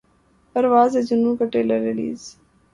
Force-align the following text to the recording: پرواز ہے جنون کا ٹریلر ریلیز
پرواز 0.55 0.95
ہے 0.95 1.01
جنون 1.01 1.35
کا 1.37 1.45
ٹریلر 1.45 1.79
ریلیز 1.81 2.21